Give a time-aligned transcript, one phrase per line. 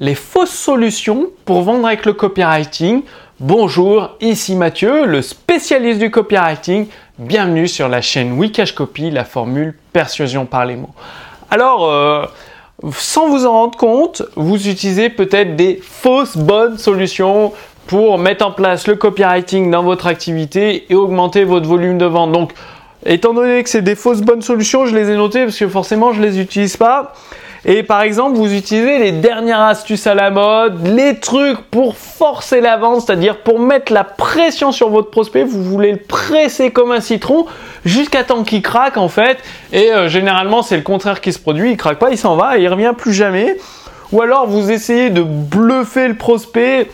[0.00, 3.02] les fausses solutions pour vendre avec le copywriting.
[3.38, 6.86] Bonjour, ici Mathieu, le spécialiste du copywriting.
[7.18, 10.94] Bienvenue sur la chaîne Wikash Copy, la formule persuasion par les mots.
[11.50, 12.24] Alors, euh,
[12.92, 17.52] sans vous en rendre compte, vous utilisez peut-être des fausses bonnes solutions
[17.86, 22.32] pour mettre en place le copywriting dans votre activité et augmenter votre volume de vente.
[22.32, 22.52] Donc,
[23.04, 26.14] étant donné que c'est des fausses bonnes solutions, je les ai notées parce que forcément
[26.14, 27.12] je les utilise pas.
[27.64, 32.60] Et par exemple, vous utilisez les dernières astuces à la mode, les trucs pour forcer
[32.60, 36.90] la vente, c'est-à-dire pour mettre la pression sur votre prospect, vous voulez le presser comme
[36.90, 37.46] un citron
[37.84, 39.38] jusqu'à temps qu'il craque en fait.
[39.72, 42.58] Et euh, généralement, c'est le contraire qui se produit, il craque pas, il s'en va
[42.58, 43.58] et il revient plus jamais.
[44.12, 46.90] Ou alors vous essayez de bluffer le prospect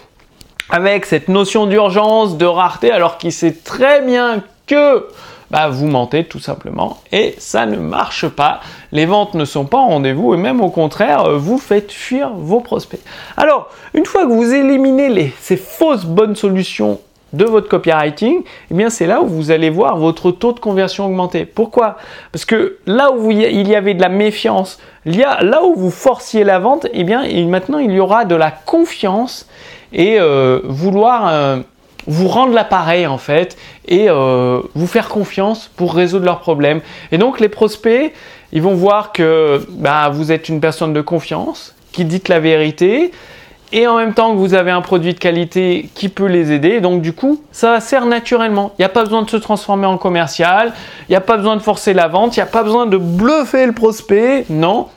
[0.68, 5.06] avec cette notion d'urgence, de rareté, alors qu'il sait très bien que
[5.50, 8.60] bah, vous mentez tout simplement et ça ne marche pas.
[8.92, 12.30] Les ventes ne sont pas en rendez-vous et même au contraire, euh, vous faites fuir
[12.34, 13.00] vos prospects.
[13.36, 17.00] Alors, une fois que vous éliminez ces fausses bonnes solutions
[17.32, 21.06] de votre copywriting, eh bien c'est là où vous allez voir votre taux de conversion
[21.06, 21.44] augmenter.
[21.44, 21.96] Pourquoi?
[22.32, 26.58] Parce que là où il y avait de la méfiance, là où vous forciez la
[26.58, 29.48] vente, eh bien maintenant il y aura de la confiance
[29.92, 31.58] et euh, vouloir euh,
[32.06, 36.80] vous rendre l'appareil en fait et euh, vous faire confiance pour résoudre leurs problèmes.
[37.12, 38.12] Et donc les prospects,
[38.52, 43.12] ils vont voir que bah, vous êtes une personne de confiance, qui dit la vérité,
[43.72, 46.80] et en même temps que vous avez un produit de qualité qui peut les aider.
[46.80, 48.72] Donc du coup, ça va se faire naturellement.
[48.78, 50.72] Il n'y a pas besoin de se transformer en commercial,
[51.08, 52.96] il n'y a pas besoin de forcer la vente, il n'y a pas besoin de
[52.96, 54.44] bluffer le prospect.
[54.48, 54.88] Non,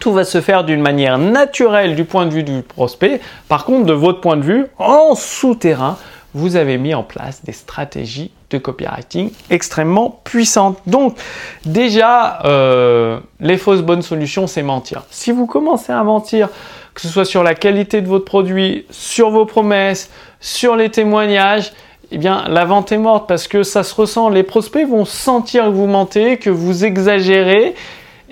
[0.00, 3.20] tout va se faire d'une manière naturelle du point de vue du prospect.
[3.48, 5.96] Par contre, de votre point de vue, en souterrain,
[6.34, 10.78] vous avez mis en place des stratégies de copywriting extrêmement puissantes.
[10.86, 11.16] Donc
[11.64, 15.04] déjà, euh, les fausses bonnes solutions, c'est mentir.
[15.10, 16.48] Si vous commencez à mentir,
[16.94, 20.10] que ce soit sur la qualité de votre produit, sur vos promesses,
[20.40, 21.72] sur les témoignages,
[22.10, 24.28] eh bien, la vente est morte parce que ça se ressent.
[24.28, 27.74] Les prospects vont sentir que vous mentez, que vous exagérez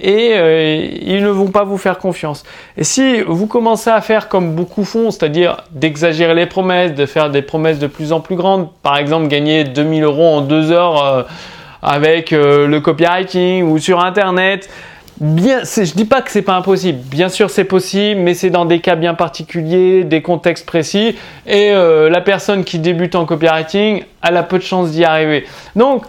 [0.02, 2.42] et euh, ils ne vont pas vous faire confiance.
[2.76, 7.30] Et si vous commencez à faire comme beaucoup font, c'est-à-dire d'exagérer les promesses, de faire
[7.30, 11.04] des promesses de plus en plus grandes, par exemple gagner 2000 euros en deux heures
[11.04, 11.22] euh,
[11.82, 14.68] avec euh, le copywriting ou sur Internet,
[15.20, 16.98] Bien, je dis pas que c'est pas impossible.
[16.98, 21.16] Bien sûr, c'est possible, mais c'est dans des cas bien particuliers, des contextes précis.
[21.46, 25.44] Et la personne qui débute en copywriting, elle a peu de chances d'y arriver.
[25.76, 26.02] Donc,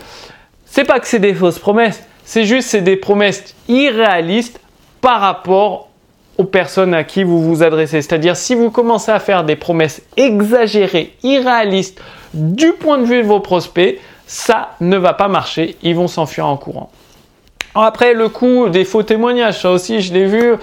[0.66, 4.60] c'est pas que c'est des fausses promesses, c'est juste, c'est des promesses irréalistes
[5.02, 5.90] par rapport
[6.38, 8.02] aux personnes à qui vous vous adressez.
[8.02, 12.02] C'est-à-dire, si vous commencez à faire des promesses exagérées, irréalistes
[12.34, 15.78] du point de vue de vos prospects, ça ne va pas marcher.
[15.84, 16.90] Ils vont s'enfuir en courant.
[17.76, 20.54] Après, le coup des faux témoignages, ça aussi, je l'ai vu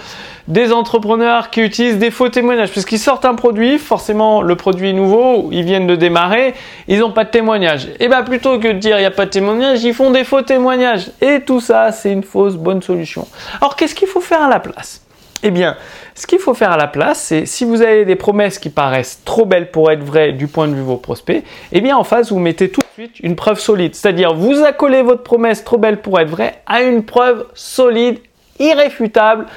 [0.47, 4.89] des entrepreneurs qui utilisent des faux témoignages parce qu'ils sortent un produit, forcément le produit
[4.89, 6.53] est nouveau, ils viennent de démarrer,
[6.87, 7.89] ils n'ont pas de témoignage.
[7.99, 10.23] Et bien plutôt que de dire il n'y a pas de témoignage, ils font des
[10.23, 11.11] faux témoignages.
[11.21, 13.27] Et tout ça, c'est une fausse bonne solution.
[13.59, 15.01] Alors qu'est-ce qu'il faut faire à la place?
[15.43, 15.75] Eh bien,
[16.13, 19.21] ce qu'il faut faire à la place, c'est si vous avez des promesses qui paraissent
[19.25, 22.03] trop belles pour être vraies du point de vue de vos prospects, eh bien en
[22.03, 23.95] face, vous mettez tout de suite une preuve solide.
[23.95, 28.19] C'est-à-dire, vous accolez votre promesse trop belle pour être vraie à une preuve solide,
[28.59, 29.47] irréfutable,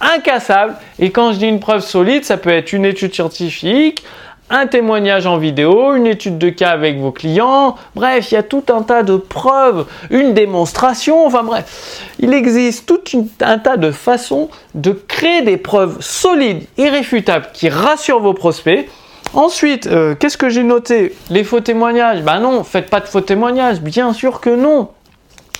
[0.00, 0.74] incassable.
[0.98, 4.04] Et quand je dis une preuve solide, ça peut être une étude scientifique,
[4.50, 7.76] un témoignage en vidéo, une étude de cas avec vos clients.
[7.94, 11.26] Bref, il y a tout un tas de preuves, une démonstration.
[11.26, 13.00] Enfin bref, il existe tout
[13.40, 18.88] un tas de façons de créer des preuves solides, irréfutables, qui rassurent vos prospects.
[19.34, 21.14] Ensuite, euh, qu'est-ce que j'ai noté?
[21.28, 22.22] Les faux témoignages?
[22.22, 23.80] Ben non, faites pas de faux témoignages.
[23.80, 24.88] Bien sûr que non.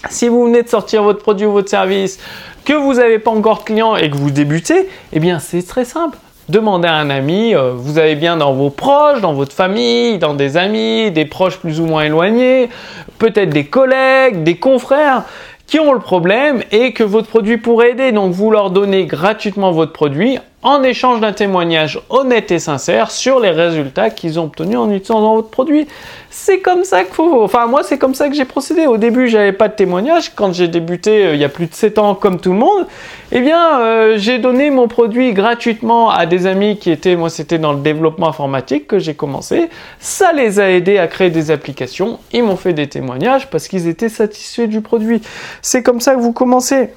[0.09, 2.19] Si vous venez de sortir votre produit ou votre service,
[2.65, 5.85] que vous n'avez pas encore de clients et que vous débutez, eh bien c'est très
[5.85, 6.17] simple.
[6.49, 10.33] Demandez à un ami, euh, vous avez bien dans vos proches, dans votre famille, dans
[10.33, 12.71] des amis, des proches plus ou moins éloignés,
[13.19, 15.25] peut-être des collègues, des confrères
[15.67, 18.13] qui ont le problème et que votre produit pourrait aider.
[18.13, 23.39] Donc vous leur donnez gratuitement votre produit en échange d'un témoignage honnête et sincère sur
[23.39, 25.87] les résultats qu'ils ont obtenus en utilisant votre produit.
[26.31, 27.43] C'est comme ça qu'il faut.
[27.43, 28.87] Enfin, moi, c'est comme ça que j'ai procédé.
[28.87, 30.35] Au début, j'avais pas de témoignage.
[30.35, 32.87] Quand j'ai débuté euh, il y a plus de 7 ans, comme tout le monde,
[33.31, 37.59] eh bien, euh, j'ai donné mon produit gratuitement à des amis qui étaient, moi, c'était
[37.59, 39.71] dans le développement informatique que j'ai commencé.
[40.01, 42.19] Ça les a aidés à créer des applications.
[42.33, 45.23] Ils m'ont fait des témoignages parce qu'ils étaient satisfaits du produit.
[45.63, 46.91] C'est comme ça que vous commencez.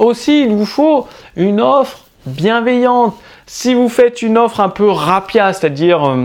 [0.00, 1.06] Aussi, il vous faut
[1.36, 3.14] une offre bienveillante.
[3.46, 6.24] Si vous faites une offre un peu rapia, c'est-à-dire euh,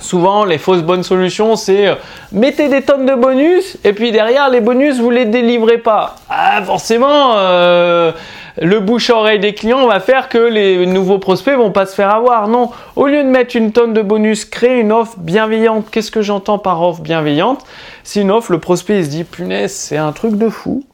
[0.00, 1.94] souvent les fausses bonnes solutions, c'est euh,
[2.32, 6.16] mettez des tonnes de bonus et puis derrière les bonus vous les délivrez pas.
[6.28, 8.12] Ah, forcément, euh,
[8.60, 12.48] le bouche-oreille des clients va faire que les nouveaux prospects vont pas se faire avoir.
[12.48, 15.86] Non, au lieu de mettre une tonne de bonus, créer une offre bienveillante.
[15.90, 17.64] Qu'est-ce que j'entends par offre bienveillante?
[18.02, 20.84] C'est une offre, le prospect se dit punaise, c'est un truc de fou.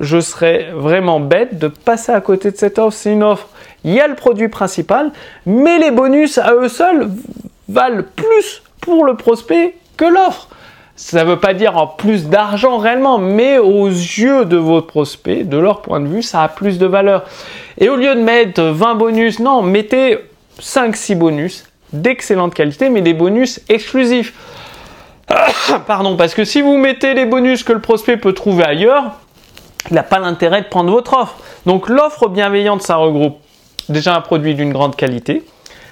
[0.00, 2.96] Je serais vraiment bête de passer à côté de cette offre.
[2.96, 3.48] C'est une offre,
[3.84, 5.12] il y a le produit principal,
[5.46, 7.10] mais les bonus à eux seuls
[7.68, 10.48] valent plus pour le prospect que l'offre.
[10.96, 15.48] Ça ne veut pas dire en plus d'argent réellement, mais aux yeux de vos prospects,
[15.48, 17.24] de leur point de vue, ça a plus de valeur.
[17.78, 20.18] Et au lieu de mettre 20 bonus, non, mettez
[20.60, 24.34] 5-6 bonus d'excellente qualité, mais des bonus exclusifs.
[25.86, 29.12] Pardon, parce que si vous mettez les bonus que le prospect peut trouver ailleurs,
[29.90, 31.36] il n'a pas l'intérêt de prendre votre offre.
[31.64, 33.38] Donc l'offre bienveillante, ça regroupe
[33.88, 35.44] déjà un produit d'une grande qualité,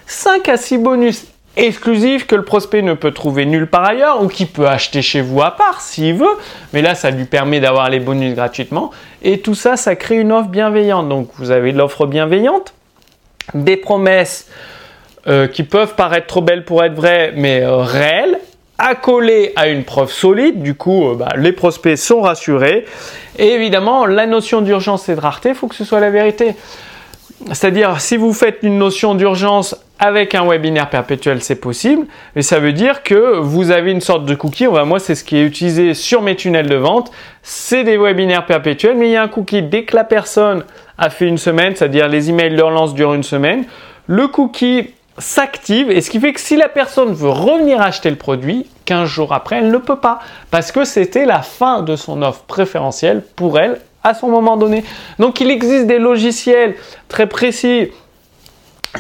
[0.06, 1.26] 5 à 6 bonus
[1.56, 5.22] exclusif que le prospect ne peut trouver nulle part ailleurs ou qui peut acheter chez
[5.22, 6.37] vous à part s'il veut.
[6.72, 8.90] Mais là, ça lui permet d'avoir les bonus gratuitement.
[9.22, 11.08] Et tout ça, ça crée une offre bienveillante.
[11.08, 12.75] Donc, vous avez l'offre bienveillante,
[13.54, 14.49] des promesses
[15.26, 18.38] euh, qui peuvent paraître trop belles pour être vraies, mais euh, réelles,
[18.78, 20.62] accolées à une preuve solide.
[20.62, 22.84] Du coup, euh, bah, les prospects sont rassurés.
[23.38, 26.54] Et évidemment, la notion d'urgence et de rareté, il faut que ce soit la vérité.
[27.48, 32.58] C'est-à-dire, si vous faites une notion d'urgence avec un webinaire perpétuel, c'est possible, mais ça
[32.58, 34.66] veut dire que vous avez une sorte de cookie.
[34.66, 37.12] moi, c'est ce qui est utilisé sur mes tunnels de vente.
[37.43, 40.64] C'est des webinaires perpétuels, mais il y a un cookie dès que la personne
[40.98, 43.64] a fait une semaine, c'est-à-dire les emails de relance durent une semaine.
[44.06, 48.16] Le cookie s'active et ce qui fait que si la personne veut revenir acheter le
[48.16, 50.19] produit 15 jours après, elle ne peut pas
[50.50, 54.84] parce que c'était la fin de son offre préférentielle pour elle à son moment donné.
[55.18, 56.74] Donc il existe des logiciels
[57.08, 57.90] très précis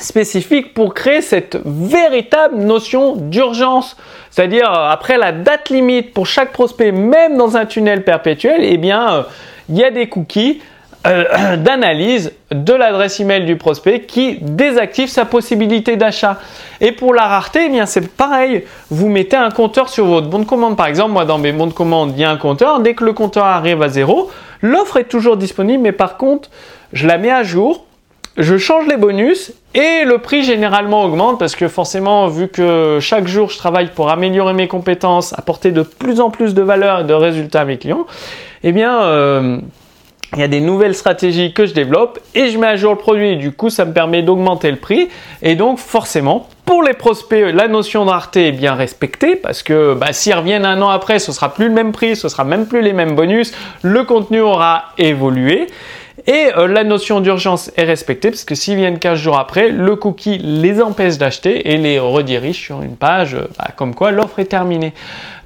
[0.00, 3.96] spécifiques pour créer cette véritable notion d'urgence.
[4.30, 8.76] C'est-à-dire euh, après la date limite pour chaque prospect, même dans un tunnel perpétuel, eh
[8.76, 9.22] bien euh,
[9.68, 10.60] il y a des cookies
[11.06, 16.38] euh, d'analyse de l'adresse email du prospect qui désactive sa possibilité d'achat.
[16.80, 18.64] Et pour la rareté, eh bien c'est pareil.
[18.90, 20.76] Vous mettez un compteur sur votre bon de commande.
[20.76, 22.80] Par exemple, moi dans mes bons de commande, il y a un compteur.
[22.80, 24.30] Dès que le compteur arrive à zéro,
[24.62, 26.50] L'offre est toujours disponible, mais par contre,
[26.92, 27.86] je la mets à jour,
[28.36, 33.26] je change les bonus et le prix généralement augmente parce que forcément, vu que chaque
[33.26, 37.04] jour je travaille pour améliorer mes compétences, apporter de plus en plus de valeur et
[37.04, 38.06] de résultats à mes clients,
[38.62, 39.58] eh bien, euh,
[40.36, 42.98] il y a des nouvelles stratégies que je développe et je mets à jour le
[42.98, 43.36] produit.
[43.36, 45.08] Du coup, ça me permet d'augmenter le prix.
[45.40, 49.94] Et donc, forcément, pour les prospects, la notion de rareté est bien respectée parce que
[49.94, 52.66] bah, s'ils reviennent un an après, ce sera plus le même prix, ce sera même
[52.66, 53.52] plus les mêmes bonus,
[53.82, 55.68] le contenu aura évolué.
[56.26, 59.96] Et euh, la notion d'urgence est respectée parce que s'ils viennent 15 jours après, le
[59.96, 64.38] cookie les empêche d'acheter et les redirige sur une page euh, bah, comme quoi l'offre
[64.38, 64.92] est terminée.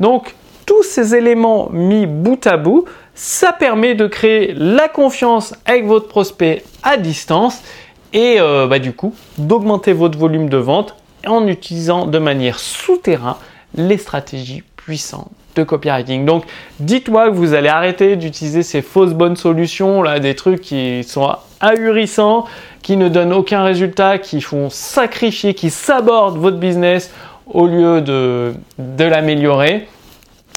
[0.00, 0.34] Donc,
[0.66, 2.84] tous ces éléments mis bout à bout,
[3.22, 7.60] ça permet de créer la confiance avec votre prospect à distance
[8.14, 10.94] et euh, bah, du coup d'augmenter votre volume de vente
[11.26, 13.34] en utilisant de manière souterraine
[13.74, 16.24] les stratégies puissantes de copywriting.
[16.24, 16.44] Donc
[16.80, 21.36] dites-moi que vous allez arrêter d'utiliser ces fausses bonnes solutions, là, des trucs qui sont
[21.60, 22.46] ahurissants,
[22.80, 27.10] qui ne donnent aucun résultat, qui font sacrifier, qui sabordent votre business
[27.46, 29.88] au lieu de, de l'améliorer.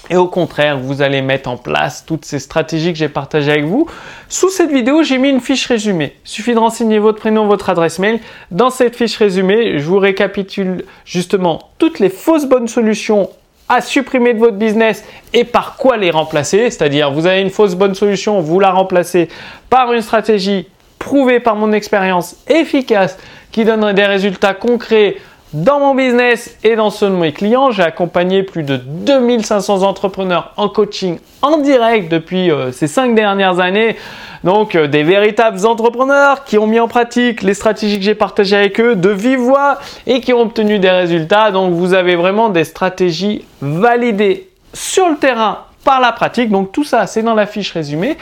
[0.09, 3.63] Et au contraire, vous allez mettre en place toutes ces stratégies que j'ai partagées avec
[3.63, 3.87] vous.
[4.27, 6.15] Sous cette vidéo, j'ai mis une fiche résumée.
[6.25, 8.19] Il suffit de renseigner votre prénom, votre adresse mail.
[8.51, 13.29] Dans cette fiche résumée, je vous récapitule justement toutes les fausses bonnes solutions
[13.69, 16.69] à supprimer de votre business et par quoi les remplacer.
[16.69, 19.29] C'est-à-dire, vous avez une fausse bonne solution, vous la remplacez
[19.69, 20.67] par une stratégie
[20.99, 23.17] prouvée par mon expérience efficace
[23.51, 25.15] qui donnerait des résultats concrets
[25.53, 30.51] dans mon business et dans ceux de mes clients, j'ai accompagné plus de 2500 entrepreneurs
[30.57, 33.95] en coaching en direct depuis euh, ces cinq dernières années.
[34.43, 38.55] Donc euh, des véritables entrepreneurs qui ont mis en pratique les stratégies que j'ai partagées
[38.55, 41.51] avec eux de vive voix et qui ont obtenu des résultats.
[41.51, 46.49] Donc vous avez vraiment des stratégies validées sur le terrain par la pratique.
[46.49, 48.17] Donc tout ça, c'est dans la fiche résumée.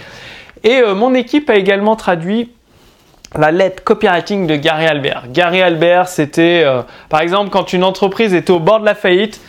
[0.63, 2.51] Et euh, mon équipe a également traduit
[3.37, 5.23] la lettre copywriting de Gary Albert.
[5.29, 9.41] Gary Albert, c'était, euh, par exemple, quand une entreprise était au bord de la faillite,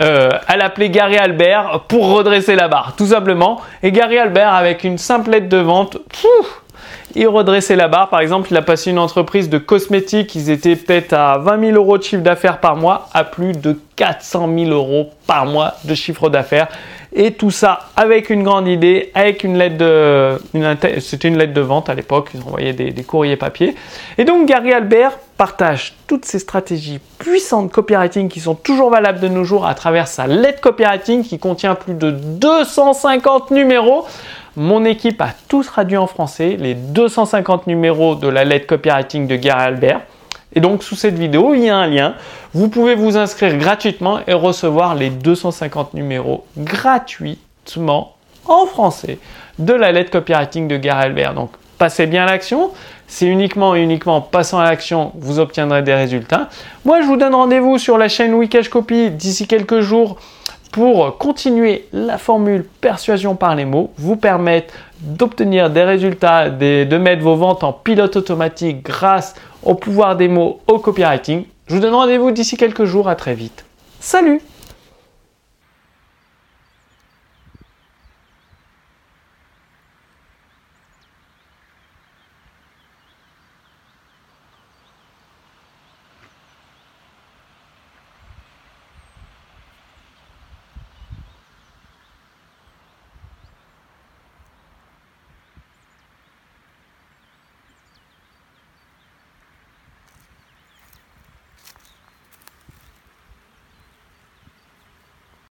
[0.00, 3.60] euh, elle appelait Gary Albert pour redresser la barre, tout simplement.
[3.82, 5.98] Et Gary Albert, avec une simple lettre de vente,
[7.14, 8.08] il redressait la barre.
[8.08, 11.76] Par exemple, il a passé une entreprise de cosmétiques, ils étaient peut-être à 20 000
[11.76, 15.94] euros de chiffre d'affaires par mois, à plus de 400 000 euros par mois de
[15.94, 16.68] chiffre d'affaires.
[17.14, 21.94] Et tout ça avec une grande idée, avec une lettre de, lettre de vente à
[21.94, 23.74] l'époque, ils envoyaient des, courriers papier.
[24.18, 29.28] Et donc Gary Albert partage toutes ces stratégies puissantes copywriting qui sont toujours valables de
[29.28, 34.04] nos jours à travers sa lettre copywriting qui contient plus de 250 numéros
[34.56, 39.36] Mon équipe a tous traduit en français les 250 numéros de la lettre copywriting de
[39.36, 40.00] Gary Albert.
[40.54, 42.14] Et donc sous cette vidéo, il y a un lien.
[42.54, 48.14] Vous pouvez vous inscrire gratuitement et recevoir les 250 numéros gratuitement
[48.46, 49.18] en français
[49.58, 51.34] de la lettre copywriting de Gary Albert.
[51.34, 52.70] Donc passez bien l'action.
[53.06, 56.48] C'est uniquement et uniquement en passant à l'action que vous obtiendrez des résultats.
[56.84, 60.18] Moi, je vous donne rendez-vous sur la chaîne Wikash Copy d'ici quelques jours
[60.72, 67.22] pour continuer la formule persuasion par les mots, vous permettre d'obtenir des résultats, de mettre
[67.22, 71.44] vos ventes en pilote automatique grâce au pouvoir des mots, au copywriting.
[71.66, 73.08] Je vous donne rendez-vous d'ici quelques jours.
[73.08, 73.64] À très vite.
[74.00, 74.40] Salut